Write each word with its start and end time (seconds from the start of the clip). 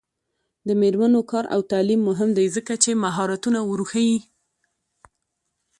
د 0.67 0.69
میرمنو 0.81 1.21
کار 1.31 1.45
او 1.53 1.59
تعلیم 1.71 2.01
مهم 2.09 2.29
دی 2.37 2.45
ځکه 2.55 2.73
چې 2.83 3.01
مهارتونه 3.05 3.59
ورښيي. 3.69 4.19